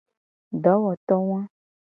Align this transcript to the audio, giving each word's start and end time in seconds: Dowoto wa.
Dowoto 0.63 1.15
wa. 1.29 1.39